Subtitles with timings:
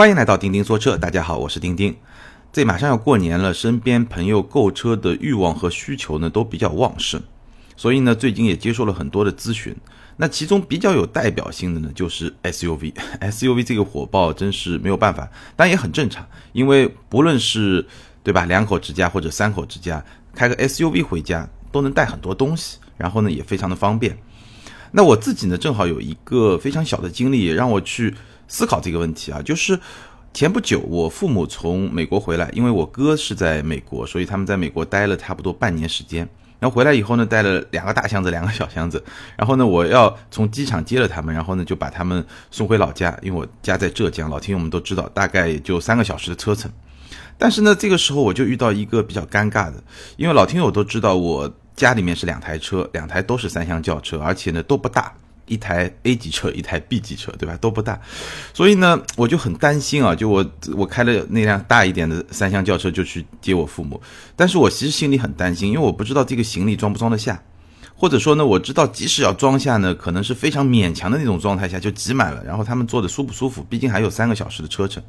[0.00, 1.94] 欢迎来到钉钉说车，大家好，我是钉钉。
[2.50, 7.20] 这马上要过年了，身边朋友购车的欲望和需求呢都比较旺盛，
[7.76, 9.76] 所以呢最近也接受了很多的咨询。
[10.16, 17.86] 那其中比较有代表性的呢就是 SUV，SUV 这个火爆真是没有办法，但也很正常，因为不论是
[18.22, 20.02] 对吧两口之家或者三口之家，
[20.34, 24.16] 开个 SUV 回家都能带很多东西，然后呢也非常的方便。
[24.92, 28.14] 那我自己呢正好有一个非常小的经历，也让我去。
[28.50, 29.78] 思考这个问题啊，就是
[30.34, 36.28] 前不久我父母从美国回来，因为我哥是在美国，所以他们在美国待了差不多半年时间。
[36.58, 39.02] 然后回来以后呢，带了两个大箱子，两个小箱子。
[39.34, 46.70] 然后呢，我要从机场接了他们，然后呢就把他们送回老家，因为我家在浙江，老听友们都知道，大概也就三个小时的车程。
[47.38, 49.82] 但是呢，这个时候我就遇到一个比较尴尬的，
[50.18, 55.14] 因为老听友都知道，我家里面是两台车，两台都是三厢轿车，而且呢都不大。
[55.46, 57.56] 一台 A 级车，一台 B 级车，对吧？
[57.60, 58.00] 都不大，
[58.54, 60.14] 所以呢，我就很担心啊。
[60.14, 60.44] 就我
[60.76, 64.00] 我开了那辆大一点的三厢轿车，就去接我父母。
[64.36, 67.42] 但是我其实心里很担心，因为我不知道这个行李装不装得下，
[67.94, 72.42] 或者说呢，我知道即使要装下呢，可能是非常勉强的那种状态下就挤满了。
[72.44, 73.62] 然后他们坐的舒不舒服？
[73.68, 75.02] 毕竟还有三个小时的车程。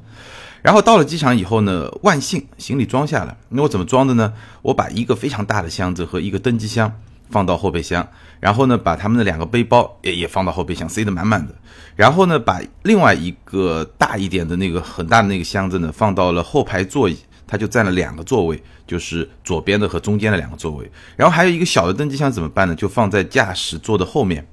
[0.62, 3.38] 然后到了机场以后呢，万幸行李装下了。
[3.50, 4.34] 那我怎么装的呢？
[4.62, 6.92] 我把一个非常大的箱子和一个登机箱。
[7.32, 8.08] 放到后备箱，
[8.40, 11.56] 然后呢，把他们的两个背包也也放到后备箱，塞得满满的。
[11.96, 20.92] 然后呢，把另外一个大一点的那个很大的那个箱子呢，放到了后排座椅，它就占了两个座位，就是左边的和中间的两个座位。
[21.16, 22.76] 然后还有一个小的登机箱怎么办呢？
[22.76, 24.46] 就放在驾驶座的后面。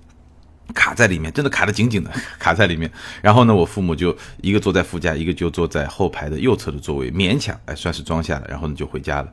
[0.74, 2.90] 卡在里面，真的卡得紧紧的， 卡在里面。
[3.22, 8.46] 然后呢，我父母就一个坐在副驾，一个就坐在后排的右侧的座位，勉强哎算是装下了。
[8.48, 9.32] 然后呢就回家了。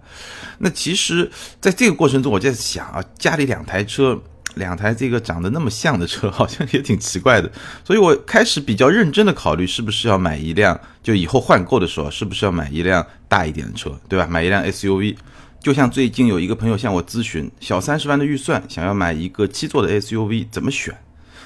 [0.57, 4.19] 那其实，在这个过程中，我就在想啊，家里两台车，
[4.55, 7.51] 两台这个长得那么像的车，好像也挺奇怪的。
[7.83, 14.25] 所以我开始比较认真的考虑，是不是要买一辆，就以后换购的时候，是不是要买一辆大一点的车，对吧？
[14.27, 15.15] 买一辆 SUV。
[15.59, 20.95] 就像最近有一个朋友向我咨询，小三十万的预算，想要买一个七座的 SUV，怎么选？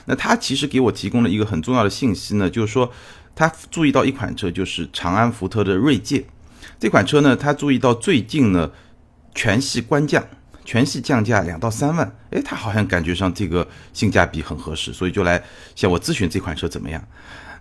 [0.09, 2.91] 那他其实给我提供了一个很重要的信息呢，就是说
[3.35, 6.25] 他注意到一款车，就是长安福特的锐界
[6.79, 8.71] 这款车呢，他注意到最近呢
[9.35, 10.27] 全系官降，
[10.65, 15.43] 全系降价两到三万，诶，他好像感觉上这个性价比很合适，所以就来
[15.75, 16.99] 向我咨询这款车怎么样。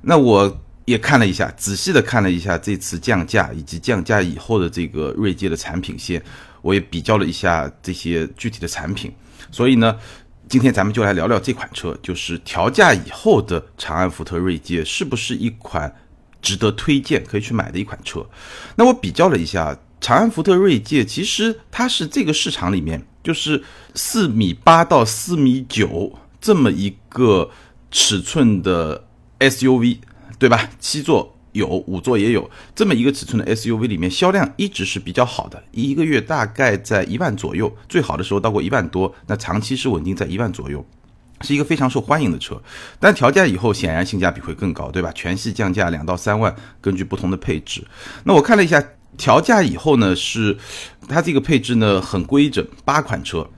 [0.00, 6.22] 那我也看了一下，仔细的看了一下这次降价以及降价以后的这个锐界的产品线，
[6.62, 9.12] 我也比较了一下这些具体的产品，
[9.50, 9.94] 所以呢。
[10.48, 15.94] 今天咱们就来聊聊这款车，就是调价以后的长安福特锐界是不是一款
[16.40, 18.26] 值得推荐可以去买的一款车？
[18.74, 23.62] 那我比较了一下，长安福特锐界其实它是这个市场里面就是
[23.94, 27.50] 四米八到四米九这么一个
[27.90, 29.06] 尺寸的
[29.40, 29.98] SUV，
[30.38, 30.70] 对吧？
[30.80, 31.37] 七座。
[31.52, 40.84] 有五座也有这么一个尺寸的 SUV，里面销量一直是比较好的，一个月大概在一万左右，最好的时候到过一万多，那长期是稳定在一万左右，
[41.40, 42.60] 是一个非常受欢迎的车。
[43.00, 45.10] 但调价以后，显然性价比会更高，对吧？
[45.14, 47.84] 全系降价两到三万，根据不同的配置。
[48.24, 48.82] 那我看了一下
[49.16, 50.56] 调价以后呢，是
[51.08, 53.48] 它这个配置呢很规整，八款车，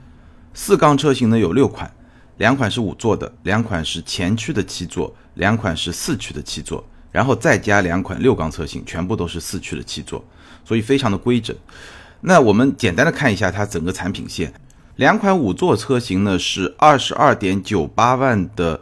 [0.54, 1.92] 四缸车型呢有六款，
[2.38, 6.82] 两款是五座的，两款是前驱的七座，两款是四驱的七座。
[7.12, 10.24] 然后再加两款六缸车型，全部都是四驱的七座，
[10.64, 11.56] 所以非常的规整。
[12.20, 14.52] 那我们简单的看一下它整个产品线，
[14.96, 18.80] 两款五座车型呢是二十二点九八万的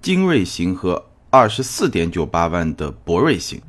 [0.00, 3.60] 精锐型和二十四点九八万的博瑞型。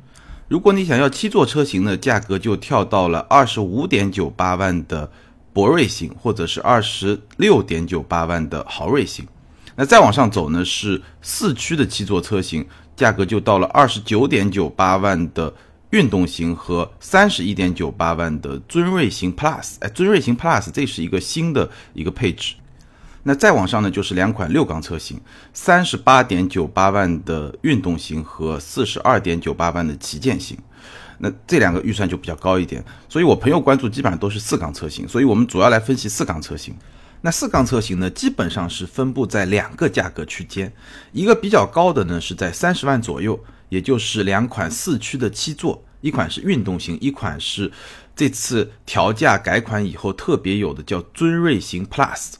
[0.48, 5.10] 如果你想要七座车型呢，价格就跳到了二十五点九八万的
[5.52, 9.26] 博瑞型，或者是二十六点九八万的豪瑞型。
[9.76, 12.66] 那再往上走呢，是四驱的七座车型。
[12.96, 15.52] 价格就到了二十九点九八万的
[15.90, 22.54] 运动型和三十一点九八万的尊锐型 Plus，哎，尊锐型 Plus 这是一个新的一个配置。
[23.22, 25.18] 那再往上呢，就是两款六缸车型，
[25.52, 30.58] 三十八点九八万的运动型和四十二点九八万的旗舰型。
[31.18, 36.74] 那这两个预算就比较高一点，所以我朋友关注基本上都是四缸车型，所以我们主要来分析四缸车型。
[37.24, 40.70] 那四缸车型呢，基本上是分布在两个价格区间，
[41.10, 47.72] 一个比较高的呢是在三十万左右，也就是两款四驱的七座，一款是运动型，一款是
[48.14, 52.34] 这次调价改款以后特别有的叫尊锐型 Plus。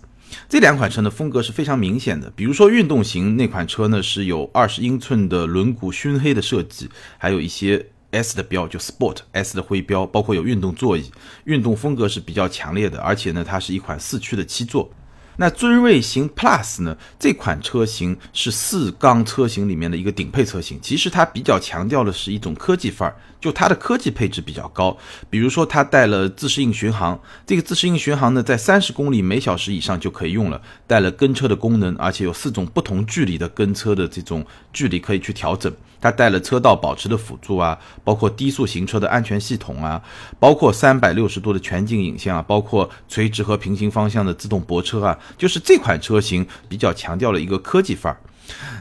[0.50, 7.86] 这两款车的风格是非常明显的，比如说运动型那款车呢是有二十英寸的轮毂熏黑的设计，还有一些。
[8.14, 11.10] S 的标就 Sport S 的徽标，包括有运动座椅，
[11.44, 14.90] 运动风格是比较强烈的，而且呢，它是一款四驱的七座。
[15.36, 16.96] 那尊锐型 Plus 呢？
[17.18, 20.78] 这款车型是四缸车型里面的一个顶配车型。
[20.80, 24.96] 其实它比较强调的是一种科技范儿，就它的科技配置比较高。
[25.28, 30.62] 比如说它带了自适应巡航，这个自适应巡航呢，在三十公里每小时以上就可以用了。
[30.86, 35.74] 带了跟车的功能，而且有四种不同距离的跟车的这种距离可以去调整。
[36.04, 40.02] 它带了车道保持的辅助啊，包括低速行车的安全系统啊，
[40.38, 48.20] 包括三百六十度的全景影像啊，包括垂直和平行方向的自动泊车啊，就是这款车型比较强调了一个科技范儿。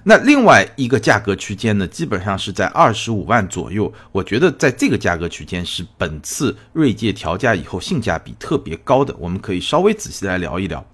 [0.03, 3.89] 那另外一个价格区间呢，基本上是在二十五万左右。
[4.11, 10.85] 我觉得在这个价格区间是本次锐界调价以后性价比特别高的，我们可以稍微仔细来聊一聊。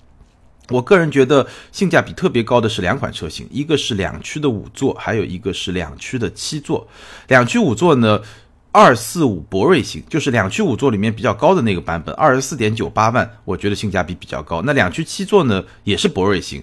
[0.70, 6.88] 我个人觉得性价比特别高的是两款车型，一个是两驱的五座，还有一个是两驱的七座。
[7.28, 8.22] 两驱五座呢，
[8.72, 14.62] 二四五博瑞型，就是两驱五座里面比较高的那个版本，二十四点九八万，我觉得性价比比较高。
[14.62, 16.62] 那两驱七座呢，也是博瑞型，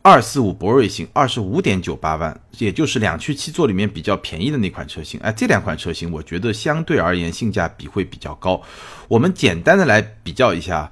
[0.00, 5.20] 二四五博瑞型，二十五点九八万，也就是两驱七座里面比较便宜的那款车型。
[5.20, 8.60] 哎，这两款车型我觉得相对而言性价比会比较高。
[9.08, 10.90] 我们简单的来比较一下。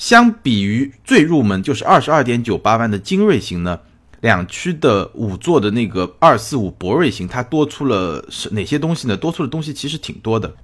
[0.00, 3.78] 相比于最入门就是二十二点九八万的精锐型呢，
[4.22, 9.14] 两驱的五座的那个二四五博瑞型，它多出了是哪些东西呢？
[9.14, 10.54] 多出的东西其实挺多的，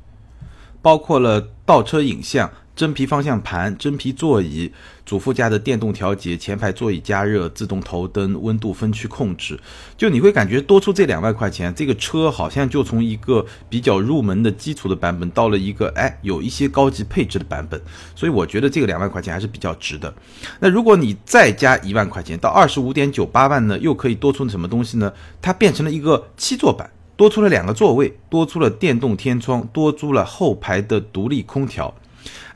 [0.81, 2.51] 包括了倒车影像。
[2.77, 4.71] 真皮方向盘、真皮座椅、
[5.07, 9.59] 主副驾的电动调节、前排座椅加热、自动头灯、温度分区控制，
[9.97, 17.81] 就你会感觉多出这两万块钱，这个车好像就从一个比较入门的基础的版本到了一个哎有一些高级配置的版本，
[18.15, 20.15] 所以我觉得这个两万块钱还是比较值的。
[20.61, 25.11] 那如果你再加一万块钱到二十五点九八万呢，又可以多出什么东西呢？
[25.41, 31.95] 它变成了一个七座版，多出了两个座位，多出了电动天窗，多出了后排的独立空调。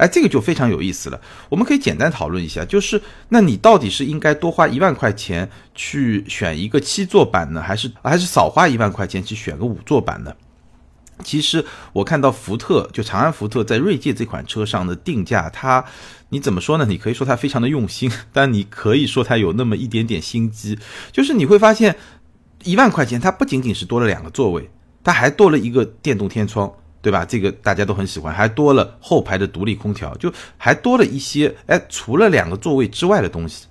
[0.01, 1.21] 哎，这个就非常有意思了。
[1.51, 10.33] 我们可以简单讨论一下，就是那你到底是应该多花一万块钱去选一个七座版呢，还是还是少花一万块钱去选个五座版呢？
[11.23, 11.63] 其实
[11.93, 15.85] 我看到福特，就长安福特在锐界这款车上的定价，它
[16.31, 16.87] 你怎么说呢？
[16.89, 20.79] 你可以说它非常的用心，但你可以说它有那么一点点心机，
[21.13, 21.95] 就是你会发现
[22.65, 24.71] 一万块钱它不仅仅是多了两个座位，
[25.05, 26.73] 它还多了一个电动天窗。
[27.03, 27.25] 对吧？
[27.25, 33.67] 这个大家都很喜欢，还多了后排的独立空调，就还多了一些哎，除了两个座位之外的东西。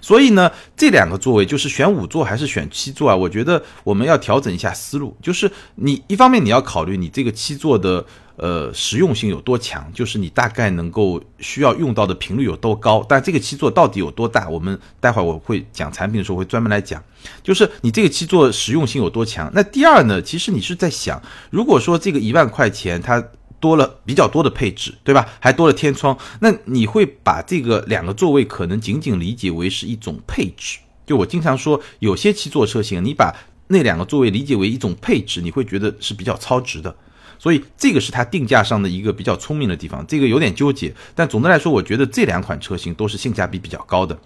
[0.00, 3.16] 所以呢，这两个座位就是选五座还是选七座啊？
[3.16, 8.04] 我觉得我们要调整一下思路，就是你一方面你要考虑你这个七座的。
[8.36, 9.88] 呃，实用性有多强？
[9.92, 13.04] 就是你大概能够需要用到的频率有多高？
[13.06, 14.48] 但这个七座到底有多大？
[14.48, 17.00] 我们待会儿我会讲产品的时候会专门来讲。
[17.42, 19.48] 就是你这个七座实用性有多强？
[19.54, 20.20] 那第二呢？
[20.20, 23.22] 其实你是在想，如果说这个一万块钱它
[23.62, 25.24] 多了比较多的配置，对吧？
[25.38, 30.78] 还多了天窗，那你会把这个两个座位可能仅仅理解为是一种配置？
[31.06, 33.32] 就我经常说，有些七座车型，你把
[33.68, 36.92] 那两个座位理解为一种配置，你会觉得是比较超值的。
[37.38, 44.18] 所以这个是它定价上的一个比较聪明的地方，这个有点纠结，但总的来说，我觉得这两款车型都是性价比比较高的。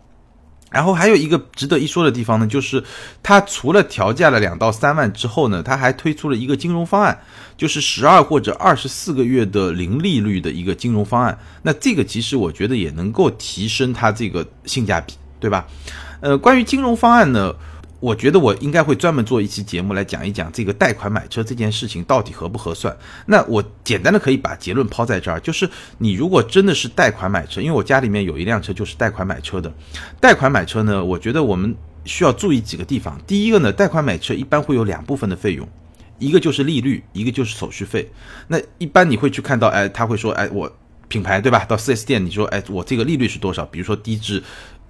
[0.71, 2.83] 然后还有一个值得一说的地方呢，就是
[3.23, 7.19] 它除了调价了两到三万之后呢，它还推出了一个金融方案，
[7.57, 11.39] 就是十二或者二十四个月的零利率的一个金融方案。
[11.63, 15.67] 那这个其实我觉得也能够提升它这个性价比，对吧？
[16.21, 17.55] 呃，关于金融方案呢？
[17.99, 22.95] 我觉得我应该会专门做一期节目来讲一讲这个贷款买车这件事情到底合不合算。
[23.25, 25.69] 那我简单的可以把结论抛在这儿，就是
[25.99, 29.73] 你如果真的是贷款买车，因为我家里面有一辆车就是贷款买车的。
[30.21, 33.19] 贷款买车呢，我觉得我们需要注意几个地方。
[33.27, 35.67] 第一个呢，贷款买车一般会有两部分的费用，
[36.19, 38.11] 一个就是利率，一个就是手续费。
[38.47, 40.71] 那一般你会去看到，哎，他会说，哎，我
[41.09, 41.65] 品牌对吧？
[41.65, 43.65] 到 4S 店你说，哎，我这个利率是多少？
[43.65, 44.43] 比如说低至。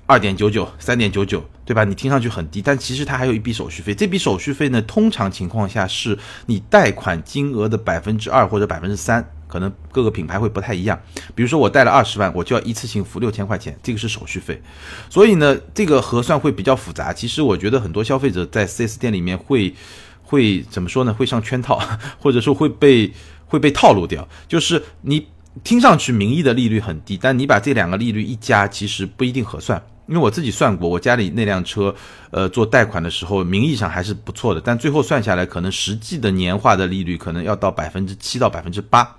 [0.06, 1.82] 二点九九，三点九九，对吧？
[1.82, 3.92] 你听上去很低，但其实它还有一笔手续费。
[3.92, 10.96] 这笔手续费呢，通常情况下是你贷款金额的百分之二或者百分之三，可能各个品牌会不太一样。
[11.34, 14.62] 比如说我贷了二十万，我就要一次性付六千块钱，这个是手续费。
[15.10, 17.12] 所以呢，这个核算会比较复杂。
[17.12, 19.74] 其实我觉得很多消费者在 4S 店里面会
[20.22, 21.12] 会怎么说呢？
[21.12, 21.80] 会上圈套，
[22.22, 23.12] 或者说会被
[23.46, 24.28] 会被套路掉。
[24.46, 25.26] 就是你
[25.64, 29.82] 听上去名义的利率很低，但你把这两个利率一加，其实不一定合算。
[30.08, 31.94] 因为我自己算过，我家里那辆车，
[32.30, 39.16] 呃，做贷款的时候，名义上还是不错的，但最后算下来，可能实际的年化的利率可能要到百分之七到百分之八，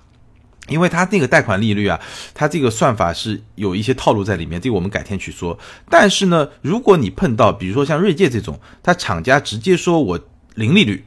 [0.69, 1.99] 因为它那个贷款利率啊，
[2.33, 5.57] 它这个算法是有一些套路在里面，这个我们改天去说。
[5.89, 10.19] 但是呢，如果你碰到，比如说像锐界这种，它厂家直接说我
[10.55, 11.05] 零利率，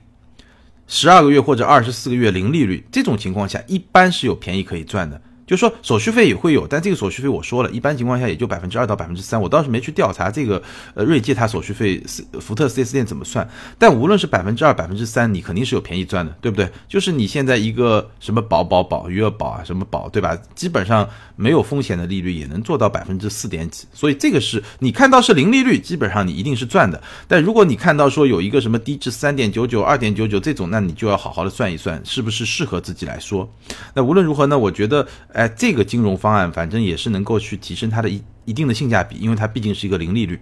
[0.87, 5.23] 十二个月或者二十四个月零利率，这种情况下，一般是有便宜可以赚的。
[5.51, 10.63] 就说手续费也会有，但这个手续费我说了一般情况下也就百分之二到百分之三，我倒是没去调查这个
[10.95, 12.01] 呃锐界它手续费
[12.41, 13.51] 福特 4S 店怎么算。
[13.77, 16.71] 但无论是百分之二百分之三，你肯定是有便宜赚的，对不对？
[16.87, 20.39] 就是你现在一个什么保保保余额宝啊什么保，对吧？
[20.55, 27.03] 基本上没有风险的利率也能做到百分之四点几，所以这个是你看到是零利率，基本上你一定是赚的。
[27.27, 33.53] 但如果你看到说有一个什么低至三点九九、二点九九这种，那你就要好好的算一算，是不是适合自己来说。
[33.95, 35.05] 那无论如何呢，我觉得。
[35.41, 40.39] 哎，这个金融方案反正也是能够去提升它的一一定的性价比，因为它毕竟是一个零利率。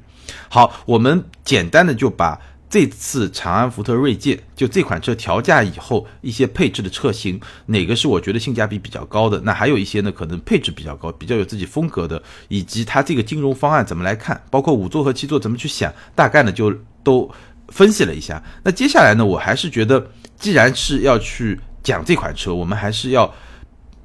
[0.48, 2.36] 好，我们简单的就把
[2.68, 9.40] 这次长安福特锐界就这款车调价以后一些配置的车型，哪个是我觉得性价比比较高的？
[9.42, 16.74] 那还有一些呢，可能配置比较高，比较有自己风格的，以及它这个金融方案怎么来看，包括五座和七座怎么去想，大概呢就
[17.04, 17.30] 都
[17.68, 18.42] 分析了一下。
[18.64, 23.32] 那接下来呢，我还是觉得，既然是要去讲这款车，我们还是要。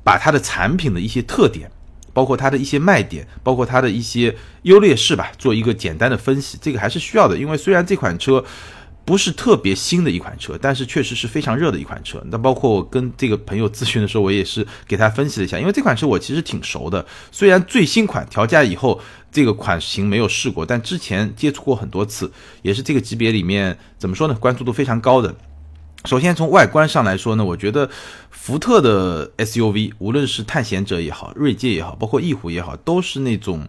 [0.04, 1.72] 把它的产品的一些特点，
[2.14, 7.38] 包括它的一些卖点，包括它的一些优劣势吧，做一个简单的分析，这个还是需要的。
[7.38, 8.44] 因为虽然这款车
[9.06, 12.24] 不是特别新的一款车，但是确实是非常热的一款车。
[12.30, 17.06] 那包括我跟这个朋友咨询的时候，我也是给他分析了一下，因为这款车我其实挺熟的。
[17.32, 22.32] 虽然最新款调价以后这个款型没有试过，但之前接触过很多次，
[22.62, 25.36] 也是这个级别里面怎么说呢，关注度非常高的。
[26.06, 27.90] 首先从外观上来说呢，我觉得
[28.30, 33.66] 福特的 SUV，无论是探险者也好，锐界也好，包括翼虎也好，都是那种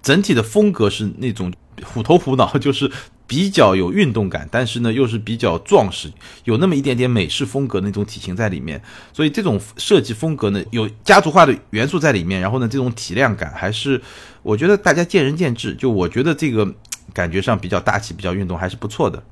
[0.00, 2.88] 整体的风格是那种虎头虎脑， 就是
[3.26, 6.12] 比较有运动感，但是呢又是比较壮实，
[6.44, 8.80] 有那么一点点美式风格那种体型在里面。
[9.12, 14.00] 所以这种设计风格呢，有家族化的元素在里面，然后呢这种体量感还是
[14.44, 15.74] 我觉得大家见仁见智。
[15.74, 16.72] 就我觉得这个。
[17.12, 19.22] 感觉上比较大气，比较运动，还是不错的。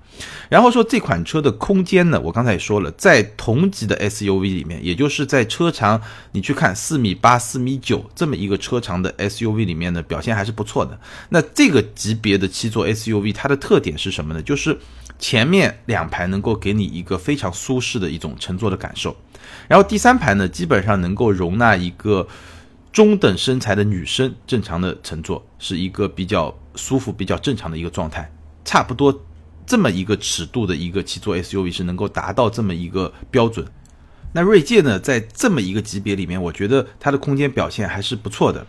[0.48, 6.00] 然后说这款车的空间呢，我刚才也说了，在同级的 SUV 里面，也就是在车长
[6.32, 10.98] 你去看四米八、四米九这么一个车长的 SUV 里面呢，表现还是不错的。
[11.30, 14.40] 那这个级别的七座 SUV，它的特点是什么呢？
[14.40, 14.78] 就是
[15.18, 19.16] 前面两排能够给你一个非常舒适的一种乘坐的感受，
[19.66, 22.28] 然后第三排呢，基本上能够容纳一个。
[22.94, 28.32] 中等身材的女生正常的乘坐是一个比较舒服、比较正常的一个状态，
[28.64, 29.26] 差不多
[29.66, 33.66] 这么一个尺度的一个七座 SUV 是能够达到这么一个标准。
[34.32, 38.64] 那锐界呢，在这么一个级别里面，我觉得它的空间表现还是不错的。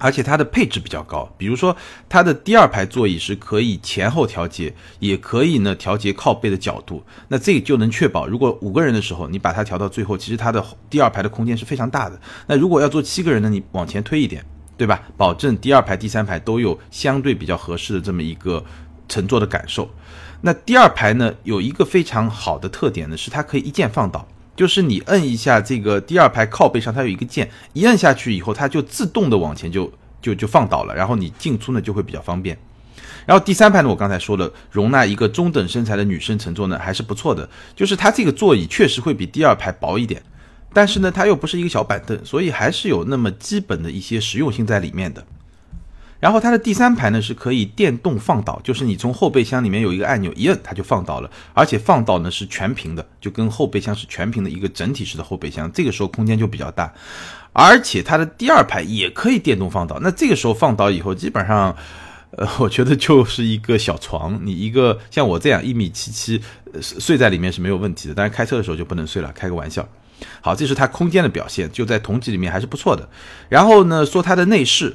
[0.00, 1.76] 而且它的配置比较高，比如说
[2.08, 12.18] 它的第二排座椅是可以前后调节，也可以呢调节靠背的角度，那这就能确保，如果五个人的时候你把它调到最后，其实它的第二排的空间是非常大的。
[12.46, 14.44] 那如果要坐七个人呢，你往前推一点，
[14.76, 15.02] 对吧？
[15.16, 18.64] 保证第二排、第三排都有相对比较合适的这么一个
[19.08, 19.88] 乘坐的感受。
[20.40, 24.26] 那第二排呢，有一个非常好的特点呢，是它可以一键放倒。
[24.56, 29.90] 就是你摁一下这个第二排靠背上，它有一个键，一摁下去以后，它就自动的往前就
[30.20, 32.58] 就就放倒了，然后你进出呢就会比较方便。
[33.26, 40.22] 然后第三排呢，我刚才说了，容纳一个中等身材的女生乘坐呢还是不错的，就是它这个座椅确实会比第二排薄一点，
[40.72, 45.24] 但是呢它又不是一个小板凳，所以还是有那么基本的一些实用性在里面的。
[46.20, 56.92] 然后它的第三排呢是可以电动放倒，就是你从后备箱里面有一个按钮一摁它就放倒了，而且放倒呢是全屏的，就跟后备箱是全屏的一个整体式的后备箱，这个时候空间就比较大，
[57.54, 61.74] 而且它的第二排也可以电动放倒，那这个时候放倒以后基本上，
[62.32, 66.42] 呃，我觉得就是一个小床，你一个像我这样一米七七
[66.82, 69.88] 睡在里面是没有问题的，但是开车的时候就不能睡了，开个玩笑。
[70.42, 73.08] 好，这是它空间的表现，就在同级里面还是不错的。
[73.48, 74.94] 然后呢，说它的内饰。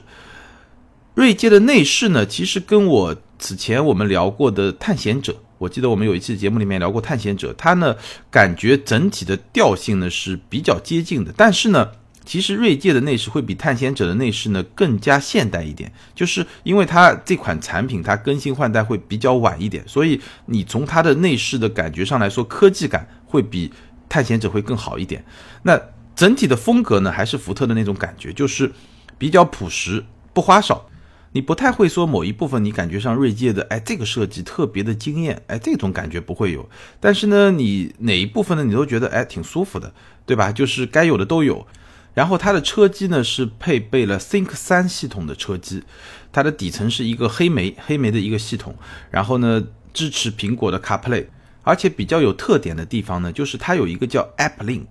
[1.15, 7.95] 锐界的内饰呢，其实跟我此前我们聊过的探险者，我记得我们有一期节目里面聊过探险者，它呢
[8.29, 11.89] 感觉整体的调性呢是比较接近的，但是呢，
[12.25, 23.71] 其实锐界的内饰会比探险者的内饰呢更加现代一点，就是因为它这款产品它更新换代会比较晚一点，所以你从它的内饰的感觉上来说，科技感会比
[24.09, 25.23] 探险者会更好一点。
[25.63, 25.79] 那
[26.13, 28.69] 整体的风格呢，还是福特的那种感觉，就是
[29.17, 30.03] 比较朴实，
[30.33, 30.85] 不花哨。
[31.35, 36.69] 你不太会说某一部分，你感觉上锐界的，哎，这个设计特别的惊艳，哎，这种感觉不会有。
[37.01, 39.93] 但是呢，你哪一部分呢，你都觉得，哎，挺舒服的，
[40.25, 40.53] 对吧？
[40.53, 41.67] 就是该有的都有。
[42.13, 45.83] 然后它的车机呢是配备了 Think 三系统的车机，
[46.31, 48.73] 它的底层是一个黑莓黑莓的一个系统，
[49.11, 49.61] 然后呢
[49.93, 51.25] 支持苹果的 CarPlay，
[51.63, 54.87] 而且比较有特点的地方呢，就是它有一个叫 App Link，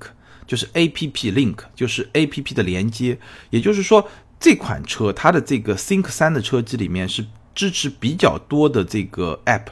[0.47, 4.07] 就是 A P P Link，就是 A P P 的连接，也就是说。
[4.45, 7.25] 这款车它的这个 Think 三的车机里面是
[7.55, 9.69] 支持比较多的这个 App，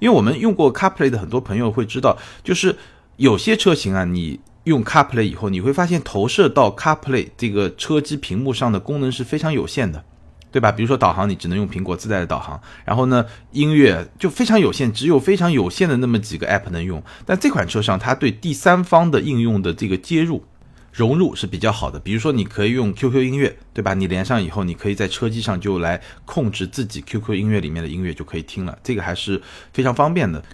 [0.00, 2.76] 因为我们用过 CarPlay 的很多朋友会知道，就是
[3.16, 10.04] 有些车型啊，你用 CarPlay 以后，你会发现投射到 CarPlay 这个车机屏幕上的功能是非常有限的，
[10.50, 10.70] 对吧？
[10.70, 17.02] 比如说导航，你只能用苹果自带的导航，然后呢，音乐就非常有限，只有非常有限的那么几个 App 能用。
[17.24, 20.44] 但这款车上，它对第三方的应用的这个接入
[20.92, 21.98] 融入是比较好的。
[21.98, 23.94] 比如说，你可以用 QQ 音乐，对吧？
[23.94, 29.40] 你连上以后，你可以在车机上就来控制自己 QQ 音乐里面的音乐就可以听了，这个还是
[29.72, 30.44] 非常方便的。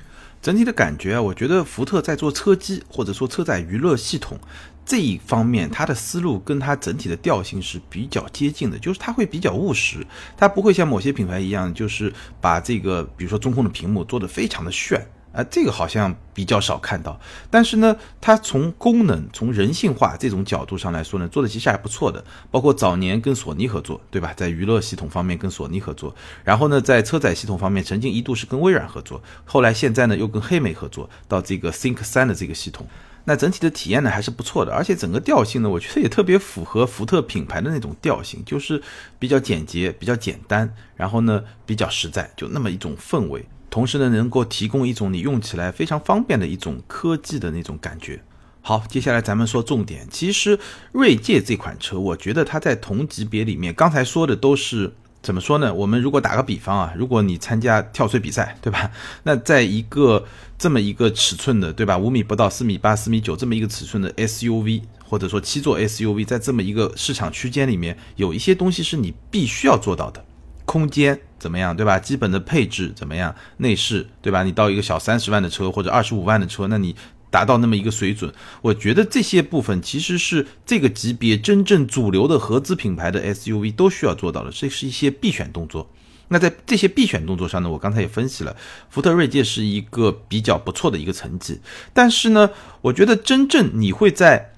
[0.40, 4.38] 整体的感觉啊，我觉得福特在做车机或者说车载娱乐系统
[4.87, 15.04] 这一方面，它的思路跟它整体的调性是比较接近的，就是它会比较务实，它不会像某些品牌一样，就是把这个比如说中控的屏幕做得非常的炫。
[15.32, 17.20] 啊，这个好像比较少看到，
[17.50, 22.25] 但是呢，它从功能、从人性化这种角度上来说呢，做的其实还不错的。
[22.50, 24.32] 包括早年跟索尼合作，对吧？
[24.35, 32.87] 在娱乐系统方面跟索尼合作，然后呢，在车载系统方面曾经一度是跟微软合作，后来现在呢又跟黑莓合作到这个 Think 三的这个系统。
[33.25, 38.82] 那整体的体验呢还是不错的，而且整个调性呢，我觉得也特别符合福特品牌的那种调性，就是
[39.18, 43.44] 比较简洁、比较简单，然后呢比较实在，就那么一种氛围。
[43.70, 48.22] 同时呢，能够提供一种你用起来非常方便的一种科技的那种感觉。
[48.60, 50.06] 好，接下来咱们说重点。
[50.10, 50.58] 其实
[50.92, 55.72] 锐界这款车，我觉得它在同级别里面，刚才说的都是怎么说呢？
[55.72, 58.90] 我们如果打个比方啊，如果你参加跳水比赛，对吧？
[59.25, 60.26] 那在一个
[60.58, 61.96] 这么一个尺寸的，对吧？
[61.96, 70.25] 五米不到，四米八、四米九这么一个尺寸的 SUV，或者说七座 SUV，在这么一个市场区间里面，有一些东西是你必须要做到的。
[70.66, 71.99] 空间怎么样，对吧？
[71.99, 73.35] 基本的配置怎么样？
[73.59, 74.42] 内饰，对吧？
[74.42, 76.95] 你到一个小三十万的车或者二十五万的车，那你
[77.30, 85.90] 达到那么一个水准，我觉得这些部分其实是这个级别真正主流的合资品牌的 SUV 都需要做到的，这是一些必选动作。
[86.28, 88.54] 那在这些必选动作上呢，我刚才也分析了，
[88.90, 91.61] 福特锐界是一个比较不错的一个成绩。
[91.92, 92.50] 但是呢，
[92.83, 94.52] 我觉得真正你会在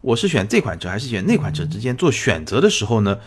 [0.00, 3.18] 我是选这款车还是选那款车之间做选择的时候呢，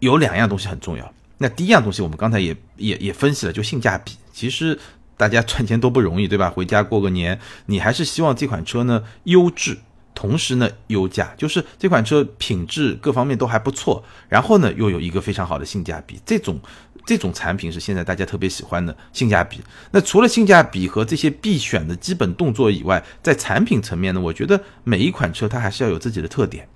[0.00, 1.12] 有两样东西很重要。
[1.42, 4.12] 那第一样东西，我们刚才也也也分析了，就性价比。
[4.30, 4.78] 其实
[5.16, 6.50] 大家赚钱都不容易，对吧？
[6.50, 9.78] 回家过个年，你还是希望这款车呢优质，
[10.14, 16.20] 同时呢优价，就是这款车品质各方面都还不错，然后呢又有一个非常好的性价比。
[16.26, 16.60] 这种
[17.06, 19.62] 这种产品是现在大家特别喜欢的性价比。
[19.90, 26.68] 那除了性价比和这些必选的基本动作以外，在产品层面呢，我觉得每一款车它还是要有自己的特点。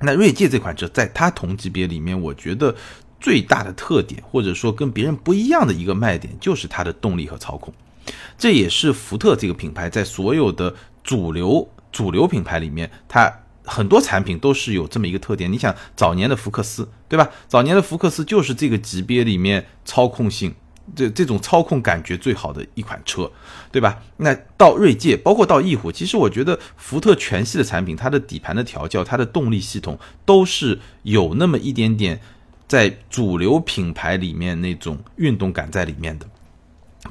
[0.00, 2.74] 那锐界这款车在它同级别里面，我觉得。
[3.24, 7.72] 最大的特点，或者说跟别人不一样的一个卖点，就是它的动力和操控。
[8.36, 13.32] 这也是福特这个品牌在所有的主流主流品牌里面，它
[13.64, 15.50] 很多产品都是有这么一个特点。
[15.50, 17.30] 你想，早年的福克斯，对吧？
[17.48, 20.54] 早年的福克斯就是这个级别里面操控性，
[20.94, 23.32] 这这种操控感觉最好的一款车，
[23.72, 24.02] 对吧？
[24.18, 32.20] 那到锐界，包括到翼虎，其实我觉得福特全系的产品，它的底盘的调教，它的动力系统，都是有那么一点点。
[32.74, 36.26] 在主流品牌里面那种运动感在里面的，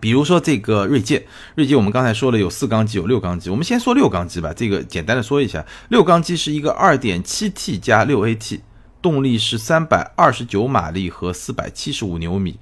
[0.02, 4.52] 比如说这个锐界，锐界我们刚才说了有四缸机有六缸机，我们先说六缸机吧。
[4.54, 8.60] 这个简单的说一下，六缸机是一个二点七 T 加六 AT，
[9.02, 12.60] 动力是三百二十九马力和四百七十五牛米，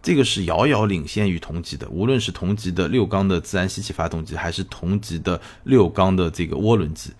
[0.00, 7.10] 这个是遥遥领先于同级的，无论是同级的六缸的自然吸气发动机，还是同级的六缸的这个涡轮机。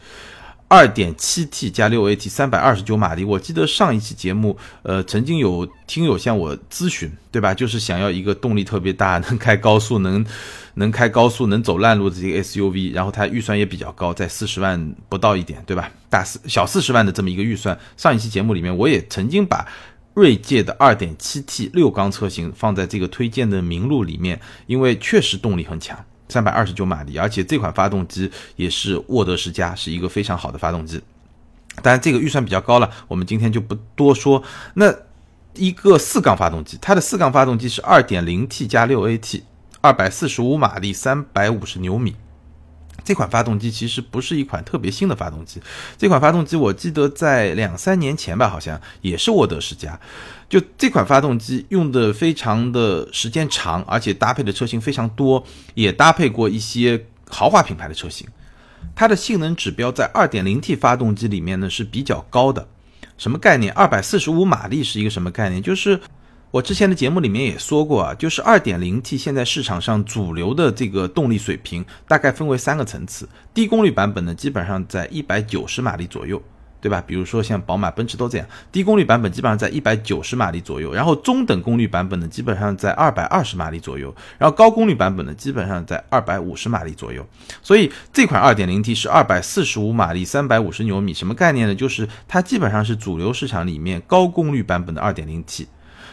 [0.75, 3.23] 二点七 T 加六 AT，三百二十九马力。
[3.23, 7.55] 我记得上一期节目，呃，曾经有听友向我咨询，对吧？
[7.55, 10.27] 就是想要一个动力特别大、能开高速、能
[10.75, 15.89] 能开高速、能走烂路的这个 SUV，然后它预算也比较高，在四十万不到一点，对吧？
[16.11, 17.79] 大四小四十万的这么一个预算。
[17.97, 19.65] 上一期节目里面，我也曾经把
[20.15, 26.05] 锐界的二点七 T 六缸车型放在这个推荐的名录里面，因为确实动力很强。
[26.29, 31.01] 三百二十九马力，而且这款发动机也是沃德十佳，是一个非常好的发动机。
[31.83, 34.43] 当然，这个预算比较高了，我们今天就不多说。
[34.75, 34.95] 那
[35.55, 39.43] 一个四缸发动机，它的四缸发动机是二点零 T 加六 AT，
[39.81, 42.17] 二百四十五马力，三百五十牛米。
[43.05, 45.61] 这款发动机其实不是一款特别新的发动机，
[45.99, 49.99] 这款发动机我记得在两三年前吧，好像也是沃德世家。
[50.49, 58.27] 就这款发动机用的非常的时间长，而且搭配的车型非常多，也搭配过一些豪华品牌的车型。
[58.95, 62.67] 它的性能指标在 2.0T 发动机里面呢是比较高的。
[63.19, 65.63] 什么概念？245马力是一个什么概念？
[65.63, 66.01] 就是。
[66.55, 76.41] 我之前的节目里面也说过啊，就是 2.0T 现在市场上主流的这个动力水平大概分为三个层次，低功率版本呢基本上在190马力左右，
[76.81, 77.03] 对吧？
[77.05, 87.27] 比如说像宝马、奔驰都这样，低功率版本基本上在一百九十马力左右，然后中等功率版本呢，基本上在二百二十马力左右，然后高功率版本呢，基本上在二百五十马力左右。
[87.65, 91.75] 所以这款二点零 T 是二百四十五马力，三百五十牛米，什么概念呢？
[91.75, 95.67] 就是它基本上是主流市场里面高功率版本的二点零 T。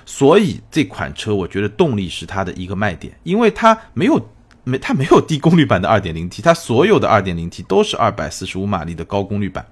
[0.05, 4.29] 所以这款车，我觉得动力是它的一个卖点，因为它没有
[4.63, 9.65] 没它没有低功率版的二点零 T，它所有的二点零 T 都是二百四十五马力的高功率版。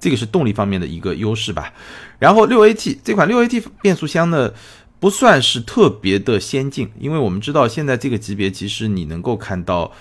[0.00, 1.72] 这个是动力方面的一个优势吧，
[2.18, 4.52] 然后六 AT 这款六 AT 变速箱呢，
[4.98, 9.92] 不算是特别的先进，因为我们知道现在这个级别其实你能够看到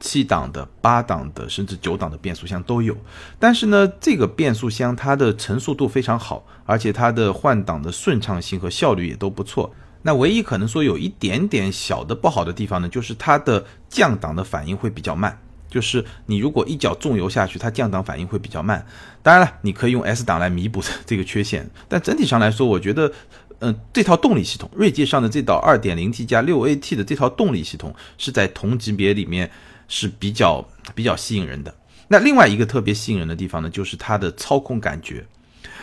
[0.00, 2.96] 七档的、八档的，甚至九档的变速箱都有。
[3.38, 9.74] 但是呢，这个变速箱它的成熟度非常好，而且它的换挡的顺畅性和效率也都不错。
[10.02, 15.38] 那唯一可能说有一点点小的不好的地方呢，就是它的降档的反应会比较慢。
[15.68, 18.86] 就是你如果一脚重油下去，它降档反应会比较慢。
[19.22, 21.68] 当然了，你可以用 S 档来弥补这个缺陷。
[21.88, 23.12] 但整体上来说，我觉得，
[23.58, 29.50] 嗯，这套动力系统，锐界上的这套 2.0T 加 6AT 的这套动力系统，是在同级别里面
[29.88, 31.74] 是比较比较吸引人的。
[32.06, 35.26] 那另外一个特别吸引人的地方呢，就是它的操控感觉。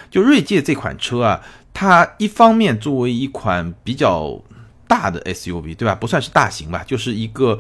[0.10, 1.42] 就锐界这款车啊，
[1.74, 4.42] 它一方面作为一款比较。
[4.88, 5.96] 大的 SUV 对吧？
[5.96, 7.58] 不算是大型吧，就是一个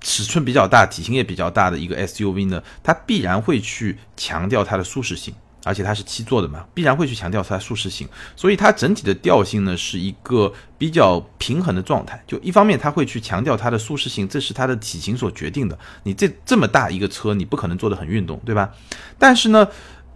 [0.00, 2.62] 尺寸比较大、体型也比较大的一个 SUV 呢。
[2.82, 8.08] 它必然会去强调它的舒适性，而且它是七座的嘛，必然会去强调它舒适性。
[8.36, 12.22] 所以它整体的调性呢是一个比较平衡的状态。
[12.26, 15.78] 就一方面它会去强调它的舒适性，这是它的体型所决定的。
[16.02, 18.70] 你这这么大一个车，你不可能做的很运动，对吧？
[19.18, 19.68] 但是呢。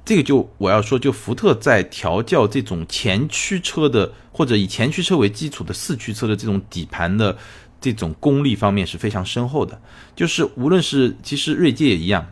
[0.09, 7.37] 这个就我要说，就福特在调教这种前驱车的，或者以前驱车为基础的四驱车的这种底盘的
[7.81, 9.77] 这种功力方面是非常深厚的。
[10.15, 12.25] 就是无论是其实锐界也一样，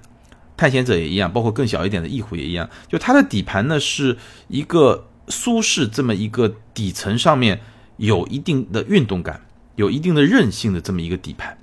[0.56, 4.16] 探险者也一样，包括更小一点的翼虎也一样，就它的底盘呢是
[4.48, 7.60] 一个舒适这么一个底层上面
[7.96, 9.40] 有一定的运动感，
[9.76, 11.56] 有一定的韧性的这么一个底盘，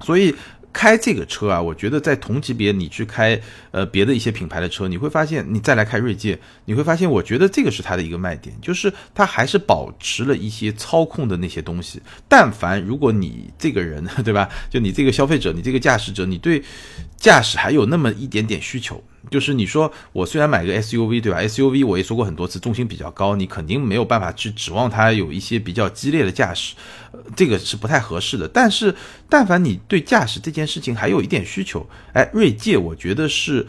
[0.00, 0.34] 所以。
[0.76, 12.02] 开这个车啊，我觉得在同级别你去开呃别的一些品牌的车，你会发现你再来开锐界，你会发现，我觉得这个是它的一个卖点，就是它还是保持了一些操控的那些东西。
[12.28, 16.62] 但凡如果你这个人对吧，就你这个消费者，你这个驾驶者，你对
[17.16, 19.02] 驾驶还有那么一点点需求。
[19.30, 26.74] 就是你说我虽然买个 SUV 对吧？SUV 我也说过很多次，重心比较高，你肯定没有办法去指望它有一些比较激烈的驾驶，
[27.34, 28.46] 这个是不太合适的。
[28.48, 28.94] 但是，
[29.28, 33.66] 但凡你对驾驶这件事情还有一点需求，哎，锐界我觉得是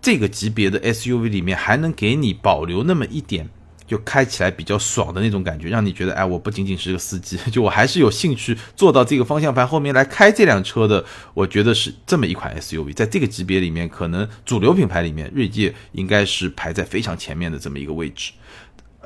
[0.00, 3.48] 这个级别的 SUV 里面还能给你保留那么一点。
[3.86, 11.04] 就开起来比较爽的那种感觉，让你觉得，哎，我不仅仅是个司机， 就我还是有兴趣坐到这个方向盘后面来开这辆车的。
[11.34, 18.32] 我觉得是这么一款 SUV，在这个级别里面，可能主流品牌里面，锐界应该是排在非常前面的这么一个位置。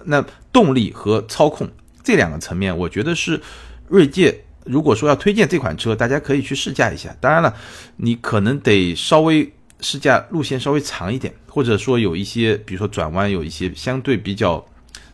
[0.05, 1.69] 那动力和操控
[2.03, 3.40] 这两个层面，我觉得是
[3.88, 4.45] 锐界。
[4.64, 7.14] 如果说要推荐这款车，大家可以去试驾一下。
[7.21, 7.55] 当然了，
[7.97, 9.53] 你可能得稍微。
[9.83, 14.62] 试驾路线稍微长一点，或者说有一些，比如说转弯有一些相对比较，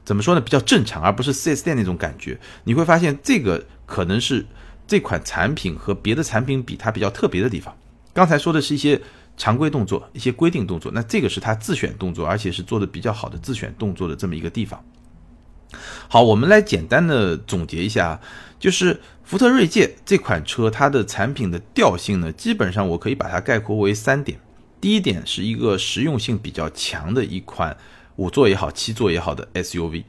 [0.06, 2.38] 怎么说呢，比较正常，而不是 4S 店那种感觉。
[2.62, 4.46] 你会发现这个可能是
[4.86, 7.76] 这款产品和别的产品比它比较特别的地方。
[8.14, 8.98] 刚才说的是一些
[9.36, 14.82] 常规动作、一些规定动作，那这个是它自选动作，而且是做的比较好的自选动作的这么一个地方。
[16.08, 18.20] 好，我们来简单的总结一下，
[18.60, 24.38] 就是福特锐界这款车它的产品的调性呢，基本上我可以把它概括为三点。
[24.80, 27.76] 第一点是一个实用性比较强的一款
[28.16, 30.04] 五座也好、七座也好的 SUV，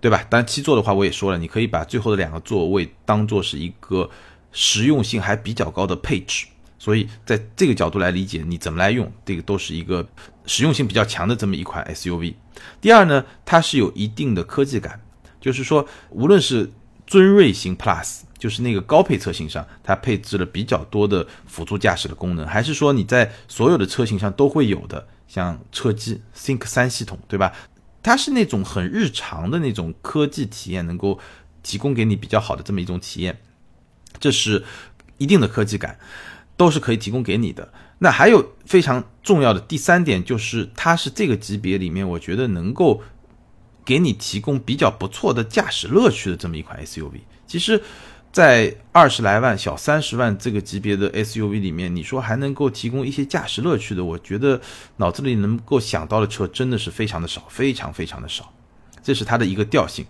[0.00, 0.26] 对吧？
[0.28, 4.08] 当然七座的话，我也说了，你可以把最后的两个座位当做是一个
[4.52, 6.46] 实用性还比较高的配置。
[6.78, 10.06] 所以在这个角度来理解，你怎么来用，这个都是一个
[10.46, 12.34] 实用性比较强的这么一款 SUV。
[12.80, 15.00] 第二呢，它是有一定的科技感，
[15.40, 16.70] 就是说，无论是
[17.06, 18.20] 尊锐型 Plus。
[18.36, 27.52] 就是那个高配车型上，它配置了比较多的辅助驾驶的功能，还是说你在所有的车型上都会有的，像车机 Think 三系统，对吧？
[28.04, 31.18] 它是那种很日常的那种科技体验，能够
[31.64, 33.40] 提供给你比较好的这么一种体验，
[34.20, 34.62] 这是
[35.18, 35.98] 一定的科技感，
[36.56, 37.72] 都是可以提供给你的。
[37.98, 43.02] 那还有非常重要的第三点，就是它是这个级别里面，我觉得能够
[43.84, 47.22] 给你提供比较不错的驾驶乐趣的这么一款 SUV。
[47.48, 47.82] 其实。
[48.34, 54.60] 在二十来万、小三十万这个级别的 SUV 里面，你说还能够提供一些驾驶乐趣的，我觉得
[54.96, 58.52] 脑子里能够想到的车真的是非常的少，非常非常的少。
[59.04, 60.04] 这是它的一个调性。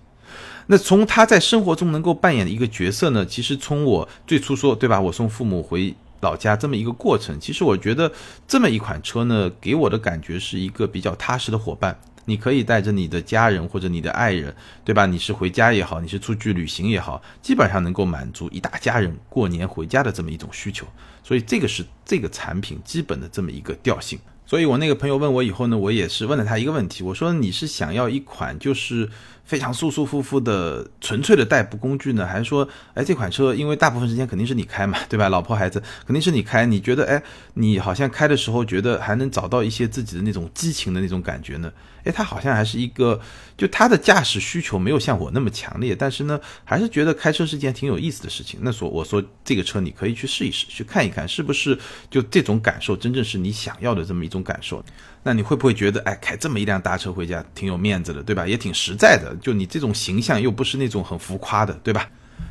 [0.68, 3.26] 那从他在生活中能够扮演的一个角色呢？
[3.26, 4.98] 其实从我最初说，对吧？
[4.98, 8.10] 我送父母回老家这么一个过程，其实我觉得
[8.48, 12.00] 这么一款车呢，给我的感觉是一个比较踏实的伙伴。
[12.24, 15.06] 你可以带着你的家人或者你的爱人，对吧？
[15.06, 20.86] 你是回家也好，你是出去旅行也好，基本上能够满足一大家人过年回家的这么一种需求。
[21.22, 24.18] 所以这个是这个产品基本的这么一个调性。
[24.46, 29.08] 所以我那个朋友问我以后呢，我也是问了他一个问题，我说你是想要一款就是
[29.44, 35.28] 非常舒舒服服的纯粹的代步工具呢，还是说，哎，这款车因为大部分时间肯定是你开嘛，对吧？
[35.28, 41.70] 老婆孩子肯定是你开，你觉得，哎，你好像开的时候觉得还能找到一些自己的那种激情的那种感觉呢？
[42.04, 43.18] 哎，他好像还是一个，
[43.56, 48.60] 就他的驾驶需求没有像我那么强烈，但是呢，还是觉得开车是件挺有意思的事情。
[48.62, 51.78] 那说我说这个车你可以去试一试，去看一看是不是
[52.10, 54.84] 就这种感受真正是你想要的这么一种感受。
[55.24, 58.46] 那你会不会觉得，哎，开这么一辆大车回家挺有面子的，对吧？
[58.46, 59.34] 也挺实在的。
[59.42, 62.08] 就你这种形象又不是那种很浮夸的，对吧？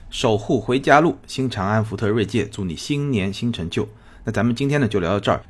[0.09, 3.88] 守护回家路，新长安福特锐界，祝你新年新成就。
[4.25, 5.41] 那咱们今天呢就聊到这儿，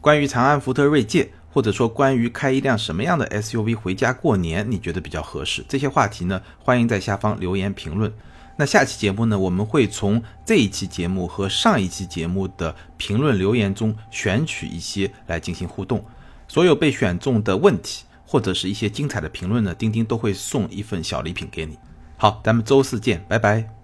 [0.00, 1.30] 关于长安福特锐界。
[1.54, 5.62] 或者说关于开一辆什么样的 SUV 回家过年，你觉得比较合适？
[5.68, 8.10] 这些话题呢，欢迎在下方留言评论。
[8.56, 16.02] 那下期节目呢，我们会从这一期节目和上一期节目的评论留言中选取一些来进行互动。
[16.52, 21.78] 所有被选中的问题或者是一些精彩的评论呢，钉钉都会送一份小礼品给你。
[22.18, 23.81] 好，咱们周四见，拜拜。